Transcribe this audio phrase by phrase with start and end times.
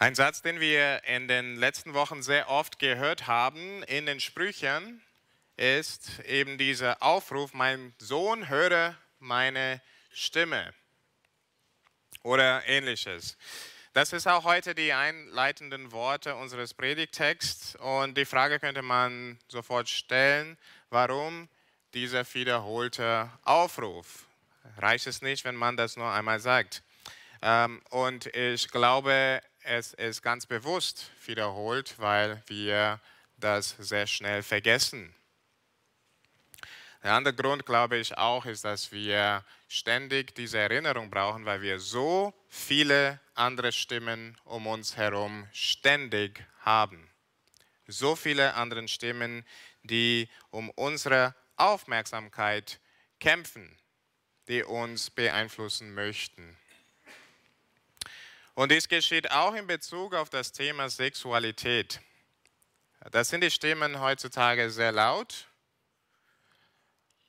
[0.00, 5.02] Ein Satz, den wir in den letzten Wochen sehr oft gehört haben in den Sprüchen,
[5.56, 9.82] ist eben dieser Aufruf, mein Sohn, höre meine
[10.12, 10.72] Stimme
[12.22, 13.36] oder ähnliches.
[13.92, 19.88] Das ist auch heute die einleitenden Worte unseres Predigtexts und die Frage könnte man sofort
[19.88, 20.56] stellen,
[20.90, 21.48] warum
[21.92, 24.26] dieser wiederholte Aufruf?
[24.76, 26.84] Reicht es nicht, wenn man das nur einmal sagt?
[27.42, 33.00] Ähm, und ich glaube, es ist ganz bewusst wiederholt, weil wir
[33.36, 35.14] das sehr schnell vergessen.
[37.02, 41.78] Der andere Grund, glaube ich, auch ist, dass wir ständig diese Erinnerung brauchen, weil wir
[41.78, 47.08] so viele andere Stimmen um uns herum ständig haben.
[47.86, 49.44] So viele andere Stimmen,
[49.82, 52.80] die um unsere Aufmerksamkeit
[53.20, 53.78] kämpfen,
[54.48, 56.56] die uns beeinflussen möchten.
[58.58, 62.00] Und dies geschieht auch in Bezug auf das Thema Sexualität.
[63.12, 65.46] Das sind die Stimmen heutzutage sehr laut.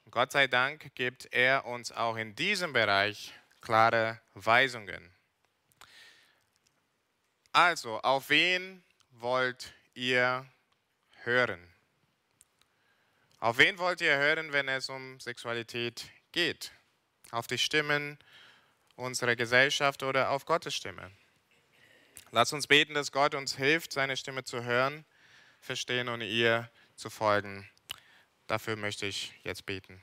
[0.10, 3.32] Gott sei Dank gibt er uns auch in diesem Bereich
[3.62, 5.14] klare Weisungen.
[7.52, 10.48] Also, auf wen wollt ihr
[11.26, 11.62] hören?
[13.40, 16.72] Auf wen wollt ihr hören, wenn es um Sexualität geht?
[17.30, 18.18] Auf die Stimmen
[18.96, 21.12] unserer Gesellschaft oder auf Gottes Stimme?
[22.32, 25.04] Lass uns beten, dass Gott uns hilft, seine Stimme zu hören,
[25.62, 27.68] verstehen und ihr zu folgen.
[28.46, 30.00] Dafür möchte ich jetzt beten.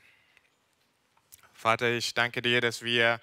[1.53, 3.21] Vater, ich danke dir, dass wir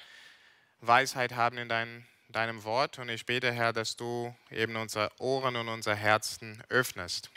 [0.80, 5.58] Weisheit haben in dein, deinem Wort und ich bete, Herr, dass du eben unsere Ohren
[5.58, 7.30] und unser Herzen öffnest,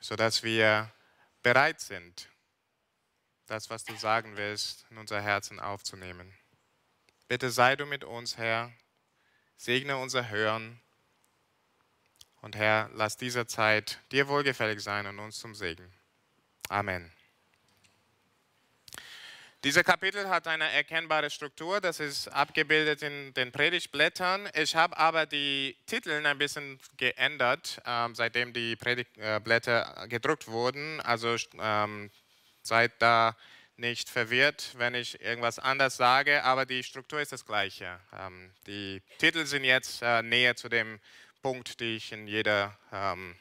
[0.00, 0.92] sodass wir
[1.42, 2.28] bereit sind,
[3.46, 6.36] das, was du sagen willst, in unser Herzen aufzunehmen.
[7.28, 8.72] Bitte sei du mit uns, Herr,
[9.58, 10.80] Segne unser Hören.
[12.40, 15.92] Und Herr, lass diese Zeit dir wohlgefällig sein und uns zum Segen.
[16.68, 17.12] Amen.
[19.64, 24.48] Dieser Kapitel hat eine erkennbare Struktur, das ist abgebildet in den Predigtblättern.
[24.54, 31.00] Ich habe aber die Titel ein bisschen geändert, ähm, seitdem die Predigtblätter gedruckt wurden.
[31.00, 32.12] Also ähm,
[32.62, 33.36] seid da
[33.78, 38.00] nicht verwirrt, wenn ich irgendwas anders sage, aber die Struktur ist das gleiche.
[38.18, 40.98] Ähm, die Titel sind jetzt äh, näher zu dem
[41.42, 43.36] Punkt, den ich in jeder, ähm,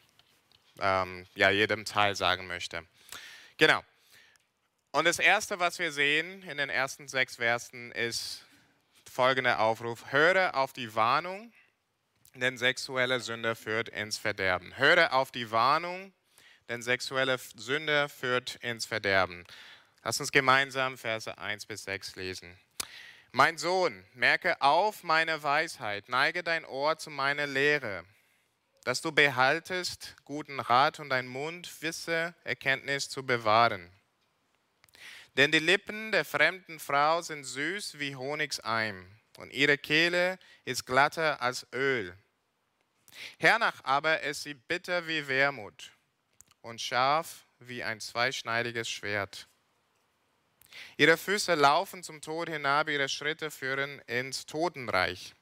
[0.80, 2.84] ähm, ja, jedem Teil sagen möchte.
[3.58, 3.84] Genau.
[4.92, 8.46] Und das Erste, was wir sehen in den ersten sechs Versen, ist
[9.12, 10.12] folgender Aufruf.
[10.12, 11.52] Höre auf die Warnung,
[12.36, 14.78] denn sexuelle Sünde führt ins Verderben.
[14.78, 16.14] Höre auf die Warnung,
[16.70, 19.46] denn sexuelle Sünde führt ins Verderben.
[20.08, 22.58] Lass uns gemeinsam Verse 1 bis 6 lesen.
[23.34, 28.06] Mein Sohn, merke auf meine Weisheit, neige dein Ohr zu meiner Lehre,
[28.86, 33.92] dass du behaltest guten Rat und dein Mund wisse Erkenntnis zu bewahren.
[35.36, 41.42] Denn die Lippen der fremden Frau sind süß wie Honigseim und ihre Kehle ist glatter
[41.42, 42.18] als Öl.
[43.40, 45.92] Hernach aber ist sie bitter wie Wermut
[46.62, 49.50] und scharf wie ein zweischneidiges Schwert.
[50.98, 55.34] Ihre Füße laufen zum Tod hinab, ihre Schritte führen ins Totenreich.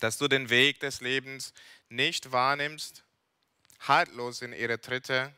[0.00, 1.54] Dass du den Weg des Lebens
[1.88, 3.04] nicht wahrnimmst,
[3.80, 5.34] haltlos in ihre Tritte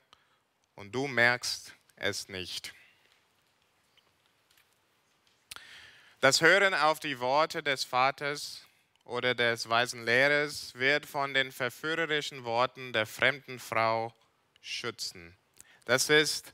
[0.75, 2.73] und du merkst es nicht.
[6.21, 8.63] Das Hören auf die Worte des Vaters
[9.05, 14.13] oder des weisen Lehrers wird von den verführerischen Worten der fremden Frau
[14.61, 15.37] schützen.
[15.85, 16.53] Das ist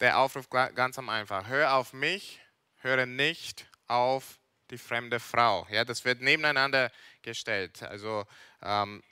[0.00, 1.46] der Aufruf ganz am einfach.
[1.48, 2.40] Hör auf mich,
[2.76, 4.38] höre nicht auf
[4.70, 5.66] die fremde Frau.
[5.70, 6.90] Ja, das wird nebeneinander
[7.22, 7.82] gestellt.
[7.82, 8.24] Also,
[8.62, 9.02] ähm,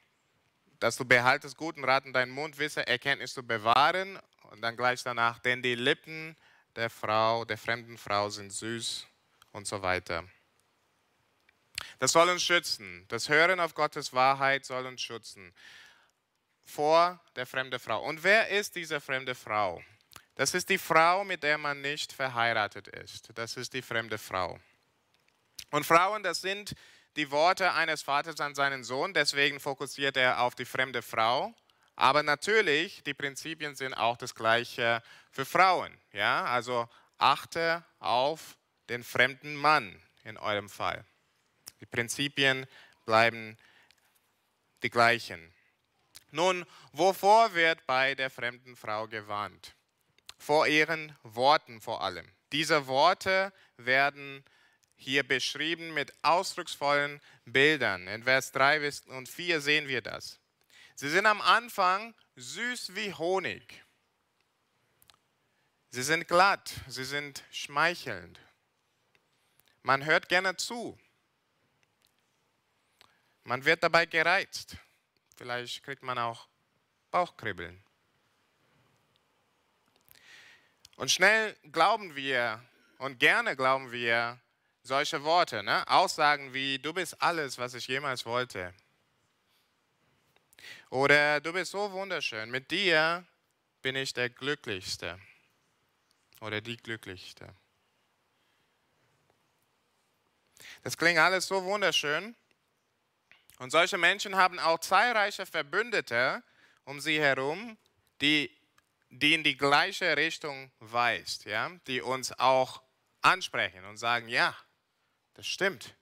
[0.81, 4.19] dass du behaltest guten Rat in deinen Mund, wisse Erkenntnis zu bewahren
[4.51, 6.37] und dann gleich danach, denn die Lippen
[6.77, 9.07] der Frau, der fremden Frau sind süß
[9.53, 10.25] und so weiter.
[11.99, 13.05] Das soll uns schützen.
[13.09, 15.55] Das Hören auf Gottes Wahrheit soll uns schützen
[16.65, 18.03] vor der fremden Frau.
[18.05, 19.83] Und wer ist diese fremde Frau?
[20.35, 23.31] Das ist die Frau, mit der man nicht verheiratet ist.
[23.35, 24.59] Das ist die fremde Frau.
[25.71, 26.75] Und Frauen, das sind
[27.17, 31.55] die Worte eines Vaters an seinen Sohn, deswegen fokussiert er auf die fremde Frau.
[31.97, 35.97] Aber natürlich, die Prinzipien sind auch das gleiche für Frauen.
[36.13, 36.45] Ja?
[36.47, 36.89] Also
[37.19, 38.57] achte auf
[38.89, 41.05] den fremden Mann in eurem Fall.
[41.81, 42.67] Die Prinzipien
[43.07, 43.57] bleiben
[44.83, 45.53] die gleichen.
[46.33, 49.75] Nun, wovor wird bei der fremden Frau gewarnt?
[50.45, 52.31] Vor ihren Worten vor allem.
[52.53, 54.45] Diese Worte werden
[54.97, 58.07] hier beschrieben mit ausdrucksvollen Bildern.
[58.09, 60.39] In Vers 3 und 4 sehen wir das.
[60.97, 63.83] Sie sind am Anfang süß wie Honig.
[65.91, 68.39] Sie sind glatt, sie sind schmeichelnd.
[69.83, 70.99] Man hört gerne zu.
[73.45, 74.77] Man wird dabei gereizt.
[75.37, 76.49] Vielleicht kriegt man auch
[77.11, 77.83] Bauchkribbeln.
[80.97, 82.63] Und schnell glauben wir
[82.99, 84.39] und gerne glauben wir
[84.83, 85.87] solche Worte, ne?
[85.89, 88.75] Aussagen wie, du bist alles, was ich jemals wollte.
[90.91, 93.25] Oder du bist so wunderschön, mit dir
[93.83, 95.19] bin ich der Glücklichste
[96.41, 97.55] oder die Glücklichste.
[100.83, 102.37] Das klingt alles so wunderschön.
[103.59, 106.43] Und solche Menschen haben auch zahlreiche Verbündete
[106.85, 107.79] um sie herum,
[108.21, 108.51] die,
[109.21, 111.71] die in die gleiche Richtung weist, ja?
[111.87, 112.83] die uns auch
[113.23, 114.57] ansprechen und sagen, ja,
[115.35, 115.95] das stimmt.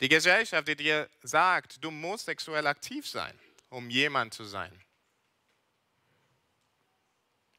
[0.00, 3.38] Die Gesellschaft, die dir sagt, du musst sexuell aktiv sein,
[3.68, 4.72] um jemand zu sein.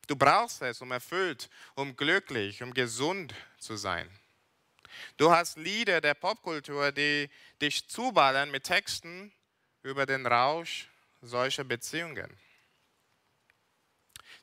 [0.08, 4.10] Du brauchst es, um erfüllt, um glücklich, um gesund zu sein.
[5.18, 7.30] Du hast Lieder der Popkultur, die
[7.62, 9.32] dich zuballern mit Texten
[9.84, 10.90] über den Rausch
[11.22, 12.38] solcher Beziehungen.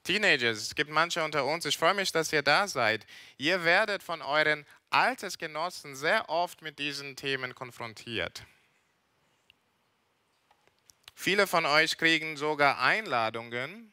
[0.08, 3.04] Teenagers, es gibt manche unter uns, ich freue mich, dass ihr da seid.
[3.36, 8.42] Ihr werdet von euren Altersgenossen sehr oft mit diesen Themen konfrontiert.
[11.14, 13.92] Viele von euch kriegen sogar Einladungen,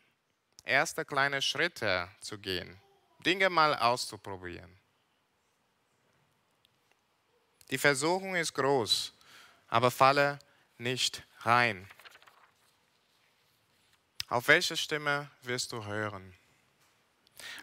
[0.63, 2.79] erste kleine Schritte zu gehen,
[3.25, 4.73] Dinge mal auszuprobieren.
[7.71, 9.11] Die Versuchung ist groß,
[9.67, 10.39] aber falle
[10.77, 11.85] nicht rein.
[14.27, 16.33] Auf welche Stimme wirst du hören?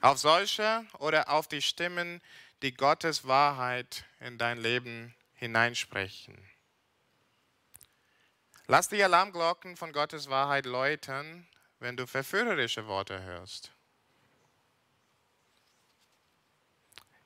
[0.01, 2.23] Auf solche oder auf die Stimmen,
[2.63, 6.37] die Gottes Wahrheit in dein Leben hineinsprechen?
[8.69, 11.49] Lass die Alarmglocken von Gottes Wahrheit läuten,
[11.81, 13.73] wenn du verführerische Worte hörst.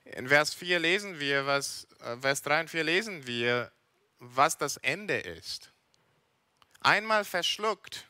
[0.05, 3.71] In Vers 4 lesen wir, was, äh, Vers 3 und 4 lesen wir,
[4.19, 5.73] was das Ende ist.
[6.81, 8.07] Einmal verschluckt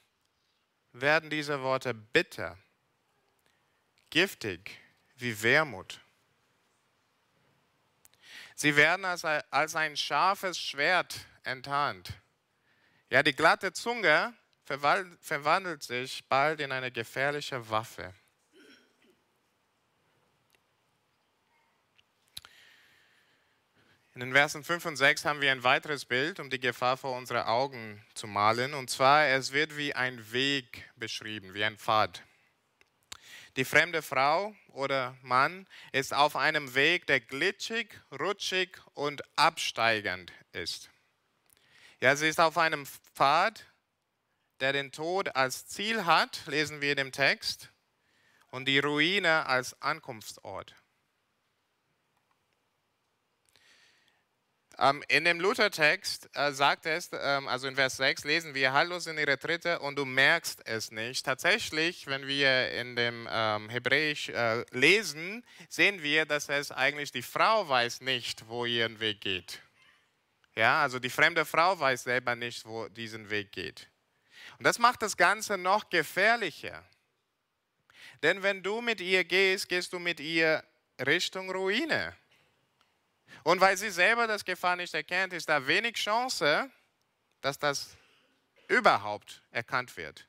[1.00, 2.56] werden diese Worte bitter,
[4.10, 4.78] giftig
[5.16, 6.00] wie Wermut.
[8.54, 12.12] Sie werden als, ein scharfes Schwert enttarnt.
[13.10, 14.34] Ja, die glatte Zunge
[14.64, 18.14] verwandelt sich bald in eine gefährliche Waffe.
[24.17, 27.15] In den Versen 5 und 6 haben wir ein weiteres Bild, um die Gefahr vor
[27.19, 28.73] unsere Augen zu malen.
[28.73, 32.23] Und zwar, es wird wie ein Weg beschrieben, wie ein Pfad.
[33.57, 40.89] Die fremde Frau oder Mann ist auf einem Weg, der glitschig, rutschig und absteigend ist.
[42.01, 43.67] Ja, sie ist auf einem Pfad,
[44.61, 47.71] der den Tod als Ziel hat, lesen wir in dem Text,
[48.49, 50.75] und die Ruine als Ankunftsort.
[55.08, 59.19] In dem Luther-Text äh, sagt es, ähm, also in Vers 6 lesen wir, Hallo sind
[59.19, 61.25] ihre Tritte und du merkst es nicht.
[61.25, 67.23] Tatsächlich, wenn wir in dem ähm, Hebräisch äh, lesen, sehen wir, dass es eigentlich die
[67.23, 69.62] Frau weiß nicht, wo ihren Weg geht.
[70.55, 73.88] Ja, also die fremde Frau weiß selber nicht, wo diesen Weg geht.
[74.58, 76.84] Und das macht das Ganze noch gefährlicher.
[78.22, 80.62] Denn wenn du mit ihr gehst, gehst du mit ihr
[81.05, 82.15] Richtung Ruine.
[83.45, 86.71] Und weil sie selber das Gefahr nicht erkennt, ist da wenig Chance,
[87.41, 87.97] dass das
[88.69, 90.27] überhaupt erkannt wird.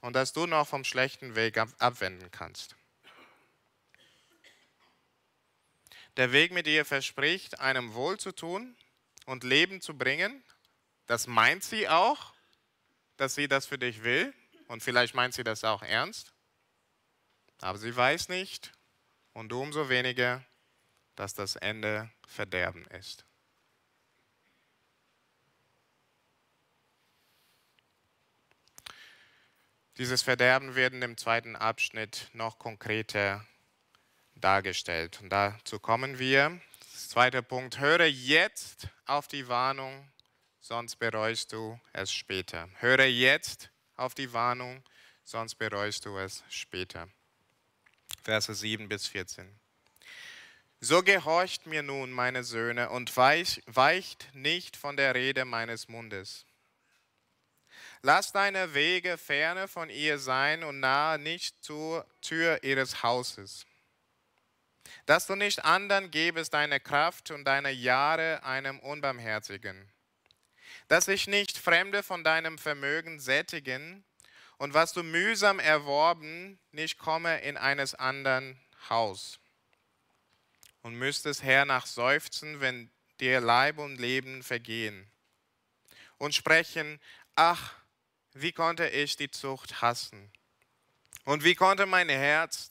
[0.00, 2.76] Und dass du noch vom schlechten Weg abwenden kannst.
[6.16, 8.76] Der Weg mit ihr verspricht, einem Wohl zu tun
[9.26, 10.42] und Leben zu bringen.
[11.06, 12.34] Das meint sie auch,
[13.16, 14.34] dass sie das für dich will.
[14.66, 16.32] Und vielleicht meint sie das auch ernst.
[17.60, 18.72] Aber sie weiß nicht
[19.32, 20.44] und du umso weniger,
[21.18, 23.24] dass das Ende Verderben ist.
[29.96, 33.44] Dieses Verderben wird im zweiten Abschnitt noch konkreter
[34.36, 35.20] dargestellt.
[35.20, 36.60] Und dazu kommen wir.
[36.92, 40.08] Das zweite Punkt, höre jetzt auf die Warnung,
[40.60, 42.68] sonst bereust du es später.
[42.78, 44.84] Höre jetzt auf die Warnung,
[45.24, 47.08] sonst bereust du es später.
[48.22, 49.58] Verse 7 bis 14.
[50.80, 56.46] So gehorcht mir nun, meine Söhne, und weicht nicht von der Rede meines Mundes.
[58.02, 63.66] Lass deine Wege ferne von ihr sein und nahe nicht zur Tür ihres Hauses.
[65.06, 69.90] dass du nicht anderen gebest deine Kraft und deine Jahre einem Unbarmherzigen,
[70.88, 74.04] dass sich nicht Fremde von deinem Vermögen sättigen
[74.58, 78.58] und was du mühsam erworben, nicht komme in eines anderen
[78.90, 79.38] Haus.
[80.82, 85.10] Und müsstest hernach seufzen, wenn dir Leib und Leben vergehen
[86.18, 87.00] und sprechen,
[87.34, 87.74] ach,
[88.32, 90.30] wie konnte ich die Zucht hassen?
[91.24, 92.70] Und wie konnte mein Herz,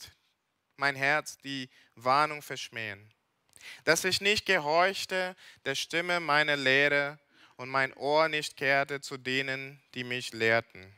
[0.78, 3.14] mein Herz die Warnung verschmähen?
[3.84, 5.36] Dass ich nicht gehorchte
[5.66, 7.20] der Stimme meiner Lehre
[7.58, 10.94] und mein Ohr nicht kehrte zu denen, die mich lehrten.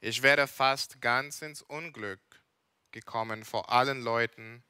[0.00, 2.20] Ich wäre fast ganz ins Unglück
[2.92, 4.64] gekommen vor allen Leuten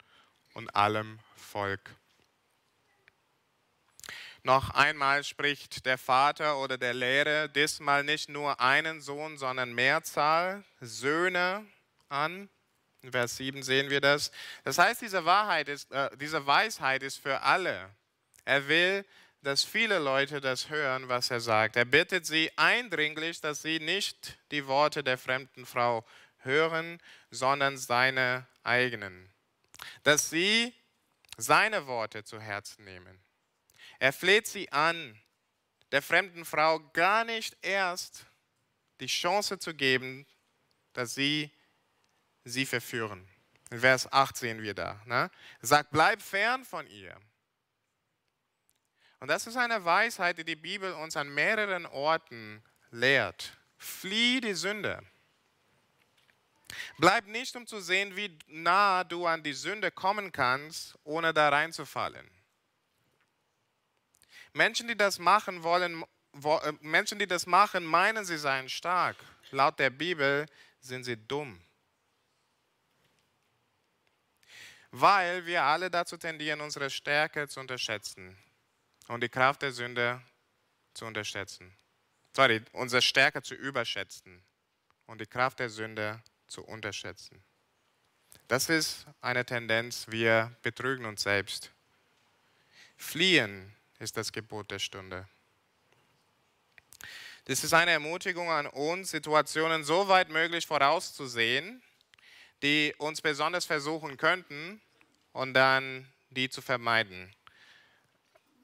[0.54, 1.94] und allem Volk.
[4.42, 10.64] Noch einmal spricht der Vater oder der Lehrer diesmal nicht nur einen Sohn, sondern Mehrzahl
[10.80, 11.66] Söhne
[12.08, 12.48] an.
[13.02, 14.30] In Vers 7 sehen wir das.
[14.64, 17.90] Das heißt, diese, Wahrheit ist, äh, diese Weisheit ist für alle.
[18.44, 19.04] Er will,
[19.42, 21.76] dass viele Leute das hören, was er sagt.
[21.76, 26.04] Er bittet sie eindringlich, dass sie nicht die Worte der fremden Frau
[26.38, 26.98] hören,
[27.30, 29.30] sondern seine eigenen.
[30.02, 30.74] Dass sie
[31.36, 33.20] seine Worte zu Herzen nehmen.
[33.98, 35.18] Er fleht sie an,
[35.92, 38.26] der fremden Frau gar nicht erst
[39.00, 40.26] die Chance zu geben,
[40.92, 41.50] dass sie
[42.44, 43.28] sie verführen.
[43.70, 45.00] In Vers 8 sehen wir da.
[45.06, 45.30] Ne?
[45.60, 47.16] Sagt, bleib fern von ihr.
[49.20, 53.56] Und das ist eine Weisheit, die die Bibel uns an mehreren Orten lehrt.
[53.76, 55.02] Flieh die Sünde.
[56.98, 61.48] Bleib nicht, um zu sehen, wie nah du an die Sünde kommen kannst, ohne da
[61.48, 62.28] reinzufallen.
[64.52, 69.16] Menschen, die das machen wollen, äh, Menschen, die das machen, meinen, sie seien stark.
[69.50, 70.46] Laut der Bibel
[70.80, 71.60] sind sie dumm.
[74.92, 78.36] Weil wir alle dazu tendieren, unsere Stärke zu unterschätzen
[79.08, 80.20] und die Kraft der Sünde
[80.94, 81.76] zu unterschätzen.
[82.34, 84.42] Sorry, unsere Stärke zu überschätzen
[85.06, 87.42] und die Kraft der Sünde zu unterschätzen.
[88.48, 91.70] Das ist eine Tendenz, wir betrügen uns selbst.
[92.96, 95.28] Fliehen ist das Gebot der Stunde.
[97.44, 101.82] Das ist eine Ermutigung an uns, Situationen so weit möglich vorauszusehen,
[102.62, 104.80] die uns besonders versuchen könnten
[105.32, 107.34] und dann die zu vermeiden.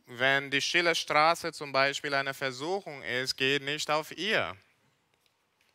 [0.06, 4.56] Wenn die stille Straße zum Beispiel eine Versuchung ist, geh nicht auf ihr.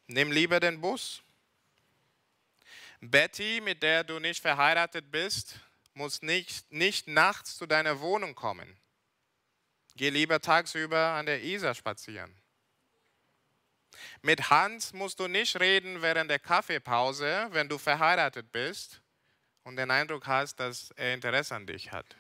[0.08, 1.22] Nimm lieber den Bus.
[3.02, 5.60] Betty, mit der du nicht verheiratet bist,
[5.94, 8.78] muss nicht, nicht nachts zu deiner Wohnung kommen.
[9.96, 12.34] Geh lieber tagsüber an der Isar spazieren.
[14.22, 19.02] Mit Hans musst du nicht reden während der Kaffeepause, wenn du verheiratet bist
[19.64, 22.16] und den Eindruck hast, dass er Interesse an dich hat.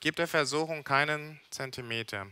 [0.00, 2.26] Gib der Versuchung keinen Zentimeter.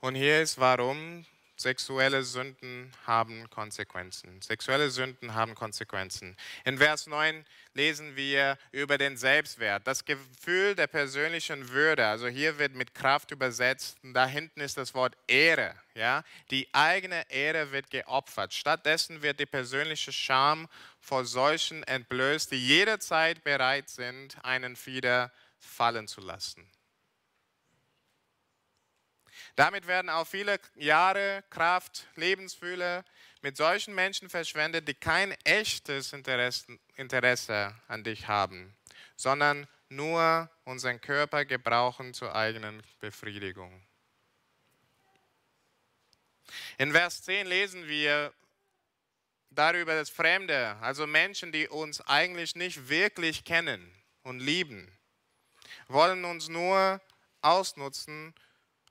[0.00, 1.24] Und hier ist, warum
[1.60, 4.40] Sexuelle Sünden haben Konsequenzen.
[4.40, 6.34] Sexuelle Sünden haben Konsequenzen.
[6.64, 12.06] In Vers 9 lesen wir über den Selbstwert, das Gefühl der persönlichen Würde.
[12.06, 13.98] Also hier wird mit Kraft übersetzt.
[14.02, 15.74] Da hinten ist das Wort Ehre.
[15.94, 16.24] Ja?
[16.50, 18.54] Die eigene Ehre wird geopfert.
[18.54, 20.66] Stattdessen wird die persönliche Scham
[20.98, 26.66] vor solchen entblößt, die jederzeit bereit sind, einen Fieder fallen zu lassen.
[29.60, 33.04] Damit werden auch viele Jahre, Kraft, Lebensfülle
[33.42, 38.74] mit solchen Menschen verschwendet, die kein echtes Interesse an dich haben,
[39.16, 43.82] sondern nur unseren Körper gebrauchen zur eigenen Befriedigung.
[46.78, 48.32] In Vers 10 lesen wir
[49.50, 54.90] darüber, dass Fremde, also Menschen, die uns eigentlich nicht wirklich kennen und lieben,
[55.86, 56.98] wollen uns nur
[57.42, 58.34] ausnutzen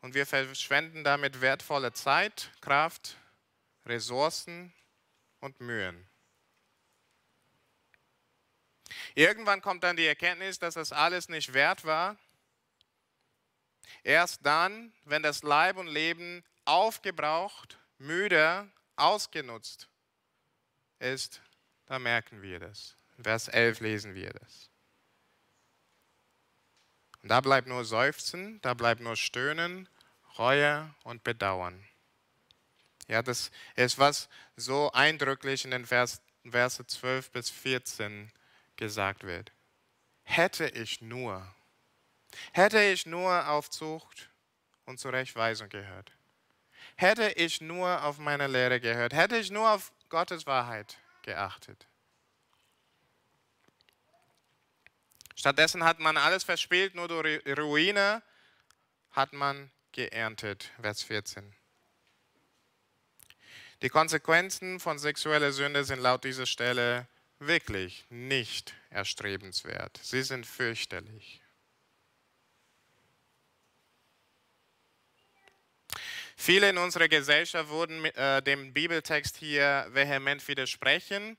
[0.02, 3.18] und wir verschwenden damit wertvolle Zeit, Kraft,
[3.86, 4.74] Ressourcen
[5.40, 6.08] und Mühen.
[9.16, 12.18] Irgendwann kommt dann die Erkenntnis, dass das alles nicht wert war.
[14.04, 19.90] Erst dann, wenn das Leib und Leben aufgebraucht, müde, ausgenutzt
[21.00, 21.42] ist,
[21.86, 22.96] da merken wir das.
[23.18, 24.70] In Vers 11 lesen wir das.
[27.22, 29.90] Und da bleibt nur Seufzen, da bleibt nur Stöhnen,
[30.38, 31.86] Reue und Bedauern.
[33.08, 38.32] Ja, das ist was so eindrücklich in den Vers, Verse 12 bis 14
[38.76, 39.52] gesagt wird.
[40.24, 41.46] Hätte ich nur,
[42.54, 44.30] hätte ich nur auf Zucht
[44.86, 46.12] und Zurechtweisung gehört,
[46.96, 51.89] hätte ich nur auf meine Lehre gehört, hätte ich nur auf Gottes Wahrheit geachtet.
[55.40, 58.22] Stattdessen hat man alles verspielt, nur durch Ruine
[59.12, 60.70] hat man geerntet.
[60.82, 61.56] Vers 14.
[63.82, 67.08] Die Konsequenzen von sexueller Sünde sind laut dieser Stelle
[67.40, 69.98] wirklich nicht erstrebenswert.
[70.04, 71.42] Sie sind fürchterlich.
[76.36, 81.38] Viele in unserer Gesellschaft würden äh, dem Bibeltext hier vehement widersprechen.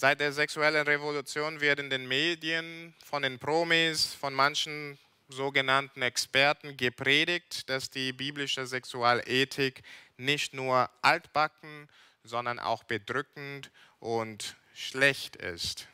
[0.00, 6.78] Seit der sexuellen Revolution wird in den Medien von den Promis, von manchen sogenannten Experten
[6.78, 9.82] gepredigt, dass die biblische Sexualethik
[10.16, 11.86] nicht nur altbacken,
[12.24, 15.86] sondern auch bedrückend und schlecht ist.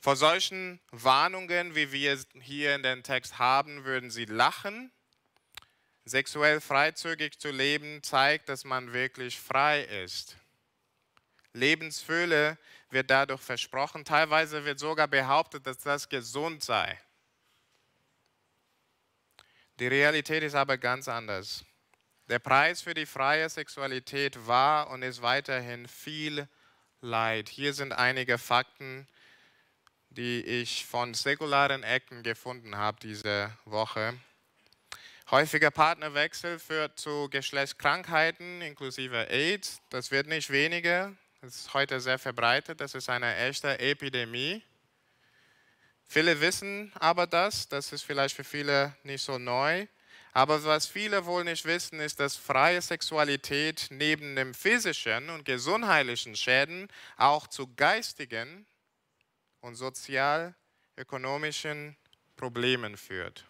[0.00, 4.90] Vor solchen Warnungen, wie wir hier in den Text haben, würden sie lachen.
[6.06, 10.38] Sexuell freizügig zu leben zeigt, dass man wirklich frei ist.
[11.52, 12.58] Lebensfülle
[12.90, 14.04] wird dadurch versprochen.
[14.04, 16.98] Teilweise wird sogar behauptet, dass das gesund sei.
[19.78, 21.64] Die Realität ist aber ganz anders.
[22.28, 26.48] Der Preis für die freie Sexualität war und ist weiterhin viel
[27.00, 27.48] Leid.
[27.48, 29.08] Hier sind einige Fakten,
[30.10, 34.14] die ich von säkularen Ecken gefunden habe diese Woche.
[35.30, 39.80] Häufiger Partnerwechsel führt zu Geschlechtskrankheiten inklusive AIDS.
[39.88, 41.16] Das wird nicht weniger.
[41.42, 42.80] Das ist heute sehr verbreitet.
[42.80, 44.62] Das ist eine echte Epidemie.
[46.06, 47.68] Viele wissen aber das.
[47.68, 49.88] Das ist vielleicht für viele nicht so neu.
[50.32, 56.36] Aber was viele wohl nicht wissen, ist, dass freie Sexualität neben dem physischen und gesundheitlichen
[56.36, 58.64] Schäden auch zu geistigen
[59.62, 61.96] und sozial-ökonomischen
[62.36, 63.44] Problemen führt.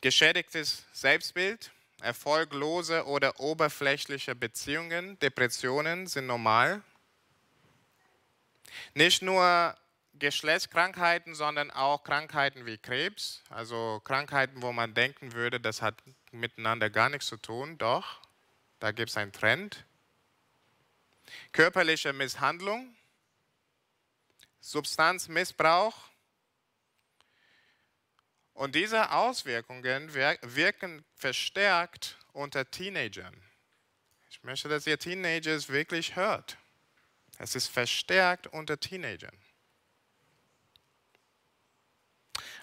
[0.00, 1.70] Geschädigtes Selbstbild,
[2.04, 6.82] erfolglose oder oberflächliche Beziehungen, Depressionen sind normal.
[8.94, 9.76] Nicht nur
[10.18, 15.96] Geschlechtskrankheiten, sondern auch Krankheiten wie Krebs, also Krankheiten, wo man denken würde, das hat
[16.30, 18.20] miteinander gar nichts zu tun, doch,
[18.78, 19.84] da gibt es einen Trend.
[21.52, 22.94] Körperliche Misshandlung,
[24.60, 25.94] Substanzmissbrauch.
[28.54, 33.34] Und diese Auswirkungen wirken verstärkt unter Teenagern.
[34.30, 36.56] Ich möchte, dass ihr Teenagers wirklich hört.
[37.38, 39.36] Es ist verstärkt unter Teenagern.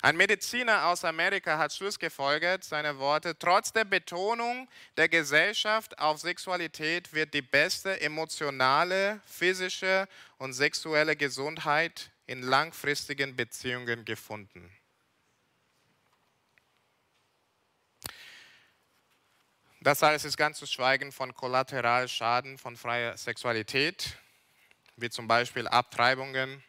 [0.01, 7.13] Ein Mediziner aus Amerika hat schlussgefolgert, seine Worte, trotz der Betonung der Gesellschaft auf Sexualität
[7.13, 14.71] wird die beste emotionale, physische und sexuelle Gesundheit in langfristigen Beziehungen gefunden.
[19.83, 24.15] Das alles ist ganz zu schweigen von Kollateralschaden von freier Sexualität,
[24.95, 26.63] wie zum Beispiel Abtreibungen,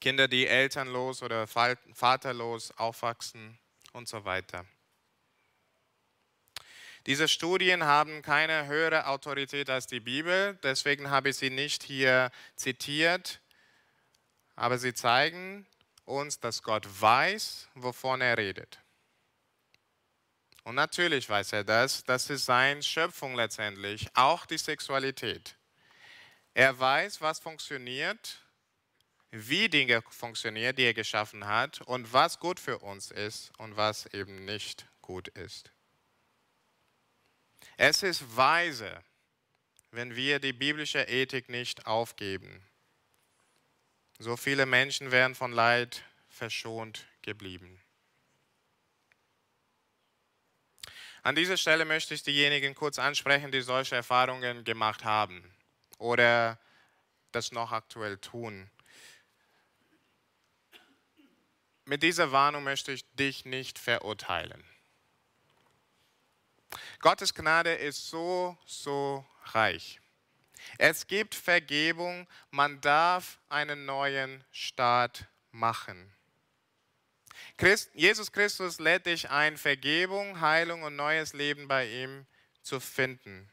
[0.00, 3.60] Kinder, die elternlos oder vaterlos aufwachsen
[3.92, 4.66] und so weiter.
[7.06, 12.32] Diese Studien haben keine höhere Autorität als die Bibel, deswegen habe ich sie nicht hier
[12.56, 13.40] zitiert,
[14.56, 15.64] aber sie zeigen
[16.06, 18.83] uns, dass Gott weiß, wovon er redet.
[20.64, 25.56] Und natürlich weiß er das, das ist seine Schöpfung letztendlich, auch die Sexualität.
[26.54, 28.38] Er weiß, was funktioniert
[29.36, 34.06] wie Dinge funktionieren, die er geschaffen hat und was gut für uns ist und was
[34.14, 35.72] eben nicht gut ist.
[37.76, 39.02] Es ist weise,
[39.90, 42.64] wenn wir die biblische Ethik nicht aufgeben.
[44.20, 47.80] So viele Menschen wären von Leid verschont geblieben.
[51.24, 55.42] An dieser Stelle möchte ich diejenigen kurz ansprechen, die solche Erfahrungen gemacht haben
[55.98, 56.60] oder
[57.32, 58.70] das noch aktuell tun.
[61.84, 64.64] mit dieser Warnung möchte ich dich nicht verurteilen.
[67.00, 70.00] Gottes Gnade ist so, so reich.
[70.78, 76.12] Es gibt Vergebung, man darf einen neuen Start machen.
[77.56, 82.26] Christ, Jesus Christus lädt dich ein, Vergebung, Heilung und neues Leben bei ihm
[82.62, 83.50] zu finden.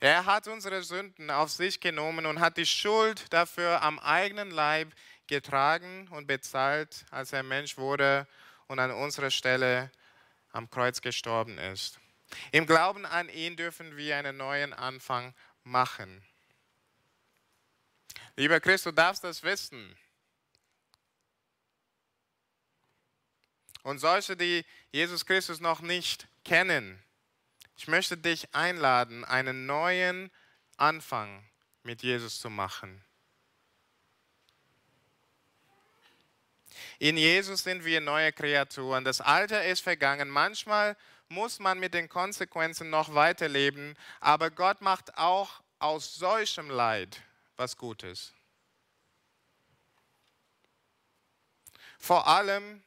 [0.00, 4.94] Er hat unsere Sünden auf sich genommen und hat die Schuld dafür am eigenen Leib
[5.26, 8.26] getragen und bezahlt, als er Mensch wurde
[8.66, 9.90] und an unserer Stelle
[10.52, 11.98] am Kreuz gestorben ist.
[12.52, 16.24] Im Glauben an ihn dürfen wir einen neuen Anfang machen.
[18.36, 19.96] Lieber Christ, du darfst das wissen.
[23.84, 27.00] Und solche, die Jesus Christus noch nicht kennen,
[27.76, 30.30] Ich möchte dich einladen, einen neuen
[30.76, 31.44] Anfang
[31.82, 33.04] mit Jesus zu machen.
[37.00, 39.04] In Jesus sind wir neue Kreaturen.
[39.04, 40.28] Das Alte ist vergangen.
[40.28, 40.96] Manchmal
[41.28, 47.20] muss man mit den Konsequenzen noch weiterleben, aber Gott macht auch aus solchem Leid
[47.56, 48.32] was Gutes.
[51.98, 52.84] Vor allem,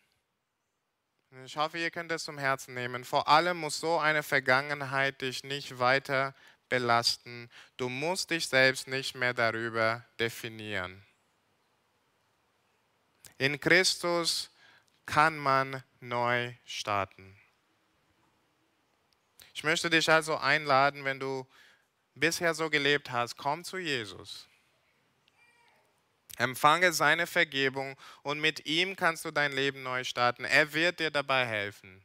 [1.45, 5.43] ich hoffe, ihr könnt es zum Herzen nehmen, vor allem muss so eine Vergangenheit dich
[5.43, 6.33] nicht weiter
[6.69, 7.49] belasten.
[7.77, 11.03] Du musst dich selbst nicht mehr darüber definieren.
[13.37, 14.51] In Christus
[15.05, 17.37] kann man neu starten.
[19.53, 21.47] Ich möchte dich also einladen, wenn du
[22.13, 24.46] bisher so gelebt hast, komm zu Jesus.
[26.37, 30.45] Empfange seine Vergebung und mit ihm kannst du dein Leben neu starten.
[30.45, 32.03] Er wird dir dabei helfen.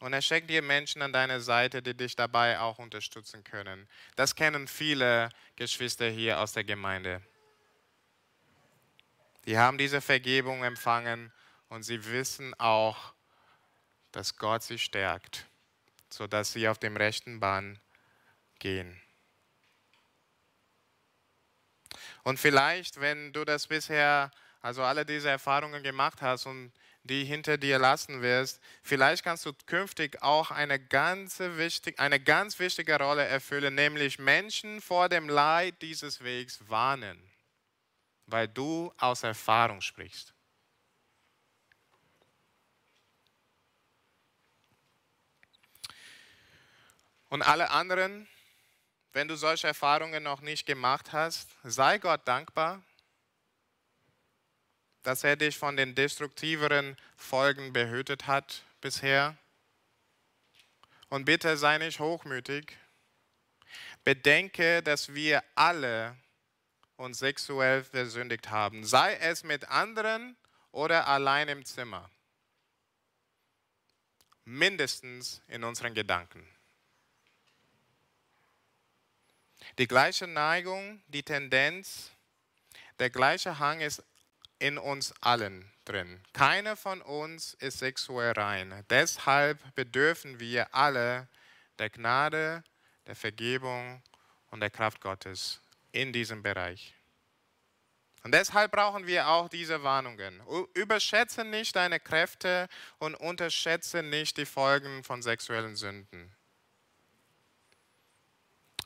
[0.00, 3.88] Und er schenkt dir Menschen an deiner Seite, die dich dabei auch unterstützen können.
[4.16, 7.22] Das kennen viele Geschwister hier aus der Gemeinde.
[9.46, 11.32] Die haben diese Vergebung empfangen
[11.68, 13.14] und sie wissen auch,
[14.12, 15.46] dass Gott sie stärkt,
[16.10, 17.78] sodass sie auf dem rechten Bahn
[18.58, 19.00] gehen.
[22.24, 27.58] Und vielleicht, wenn du das bisher, also alle diese Erfahrungen gemacht hast und die hinter
[27.58, 33.24] dir lassen wirst, vielleicht kannst du künftig auch eine, ganze wichtig, eine ganz wichtige Rolle
[33.24, 37.22] erfüllen, nämlich Menschen vor dem Leid dieses Wegs warnen,
[38.24, 40.32] weil du aus Erfahrung sprichst.
[47.28, 48.26] Und alle anderen,
[49.14, 52.82] wenn du solche Erfahrungen noch nicht gemacht hast, sei Gott dankbar
[55.04, 59.36] dass er dich von den destruktiveren Folgen behütet hat bisher.
[61.10, 62.76] Und bitte sei nicht hochmütig.
[64.02, 66.16] Bedenke, dass wir alle
[66.96, 70.36] uns sexuell versündigt haben, sei es mit anderen
[70.72, 72.10] oder allein im Zimmer.
[74.44, 76.46] Mindestens in unseren Gedanken.
[79.78, 82.12] Die gleiche Neigung, die Tendenz,
[83.00, 84.04] der gleiche Hang ist
[84.60, 86.22] in uns allen drin.
[86.32, 88.84] Keiner von uns ist sexuell rein.
[88.88, 91.28] Deshalb bedürfen wir alle
[91.80, 92.62] der Gnade,
[93.06, 94.00] der Vergebung
[94.50, 95.60] und der Kraft Gottes
[95.90, 96.94] in diesem Bereich.
[98.22, 100.40] Und deshalb brauchen wir auch diese Warnungen.
[100.72, 106.33] Überschätze nicht deine Kräfte und unterschätze nicht die Folgen von sexuellen Sünden.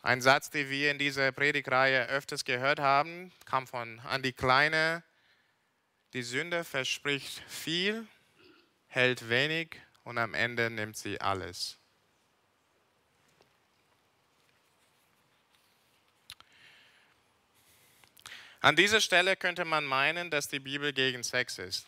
[0.03, 5.03] Ein Satz, den wir in dieser Predigreihe öfters gehört haben, kam von Andi Kleine.
[6.13, 8.07] Die Sünde verspricht viel,
[8.87, 11.79] hält wenig und am Ende nimmt sie alles.
[18.61, 21.87] An dieser Stelle könnte man meinen, dass die Bibel gegen Sex ist.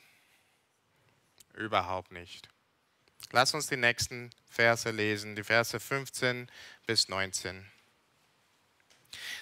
[1.54, 2.48] Überhaupt nicht.
[3.32, 6.50] Lass uns die nächsten Verse lesen, die Verse 15
[6.86, 7.70] bis 19.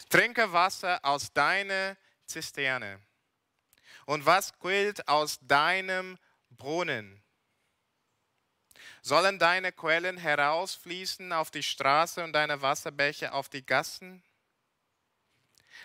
[0.09, 3.01] Trinke Wasser aus deiner Zisterne
[4.07, 6.18] und was quillt aus deinem
[6.51, 7.23] Brunnen?
[9.03, 14.23] Sollen deine Quellen herausfließen auf die Straße und deine Wasserbäche auf die Gassen?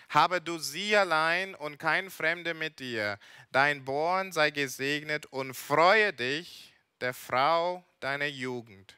[0.08, 3.18] Habe du sie allein und kein Fremder mit dir.
[3.52, 8.96] Dein Born sei gesegnet und freue dich der Frau deiner Jugend.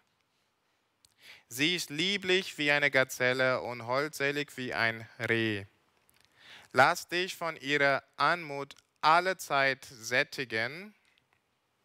[1.57, 5.65] Sie ist lieblich wie eine Gazelle und holdselig wie ein Reh.
[6.75, 10.95] Lass dich von ihrer Anmut alle Zeit sättigen,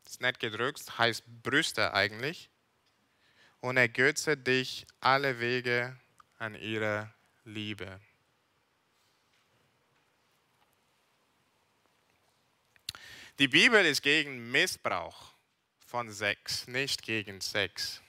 [0.05, 2.49] ist nett gedrückt, heißt Brüste eigentlich,
[3.62, 5.95] und ergötze dich alle Wege
[6.38, 7.13] an ihrer
[7.45, 8.01] Liebe.
[13.39, 15.31] Die Bibel ist gegen Missbrauch
[15.88, 18.01] von Sex, nicht gegen Sex.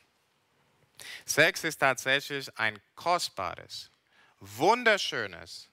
[1.26, 3.90] Sex ist tatsächlich ein kostbares,
[4.38, 5.68] wunderschönes